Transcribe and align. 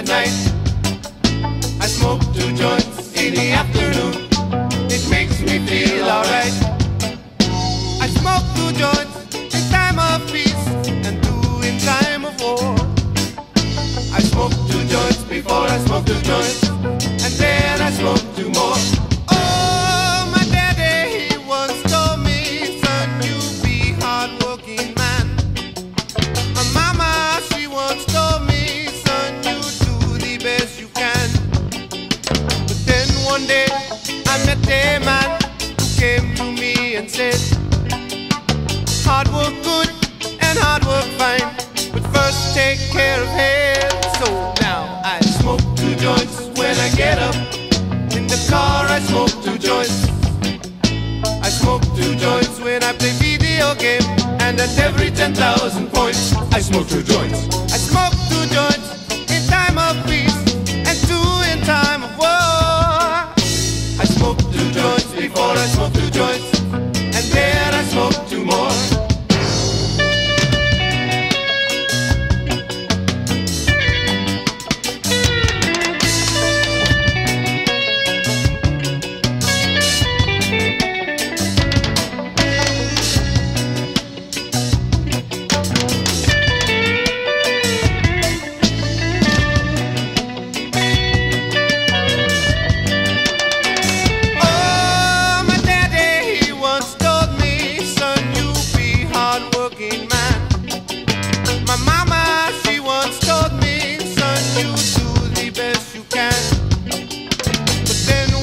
at 0.00 0.08
night. 0.08 0.32
I 1.80 1.86
smoke 1.86 2.20
two 2.32 2.54
joints 2.54 3.14
in 3.22 3.34
the 3.34 3.50
afternoon. 3.52 3.89
A 34.72 35.00
man 35.00 35.40
who 35.78 36.00
came 36.00 36.32
to 36.36 36.44
me 36.44 36.94
and 36.94 37.10
said, 37.10 37.34
Hard 39.04 39.26
work 39.34 39.52
good 39.64 39.88
and 40.40 40.56
hard 40.58 40.84
work 40.84 41.04
fine, 41.18 41.42
but 41.92 42.04
first 42.14 42.54
take 42.54 42.78
care 42.92 43.20
of 43.20 43.28
health. 43.30 44.16
So 44.18 44.54
now 44.62 45.02
I 45.04 45.18
smoke 45.22 45.60
two 45.74 45.96
joints 45.96 46.56
when 46.56 46.76
I 46.78 46.88
get 46.94 47.18
up. 47.18 47.34
In 48.14 48.28
the 48.28 48.38
car 48.48 48.86
I 48.86 49.00
smoke 49.00 49.34
two 49.42 49.58
joints. 49.58 50.06
I 51.42 51.48
smoke 51.50 51.82
two 51.96 52.14
joints 52.14 52.60
when 52.60 52.84
I 52.84 52.92
play 52.92 53.10
video 53.18 53.74
game, 53.74 54.04
and 54.38 54.60
at 54.60 54.78
every 54.78 55.10
10,000 55.10 55.88
points 55.88 56.32
I 56.52 56.60
smoke 56.60 56.86
two 56.86 57.02
joints. 57.02 57.69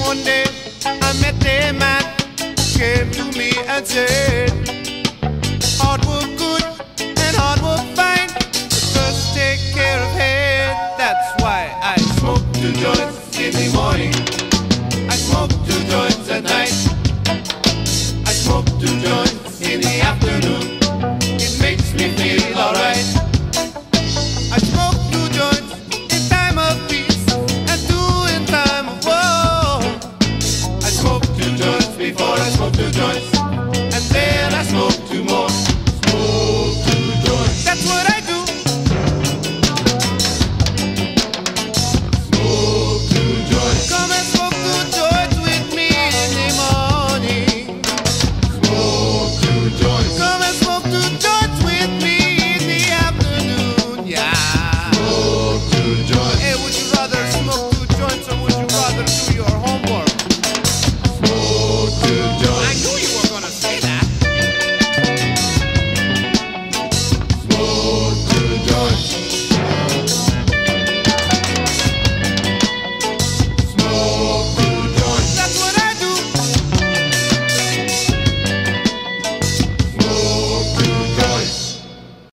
one 0.07 0.23
day 0.23 0.45
I 0.85 1.11
met 1.19 1.35
a 1.45 1.73
man 1.73 2.01
who 2.39 2.79
came 2.79 3.11
to 3.11 3.37
me 3.37 3.51
and 3.67 3.85
said, 3.85 4.49
Hard 5.81 5.99
work 6.05 6.31
good 6.37 6.63
and 7.01 7.35
hard 7.35 7.59
work 7.61 7.83
fine, 7.93 8.29
but 8.31 8.83
first 8.95 9.35
take 9.35 9.59
care 9.73 9.99
of 9.99 10.11
head. 10.11 10.97
That's 10.97 11.43
why 11.43 11.75
I 11.83 11.97
smoke 12.19 12.45
two 12.53 12.71
joints 12.71 13.37
in 13.37 13.51
the 13.51 13.69
morning. 13.75 14.26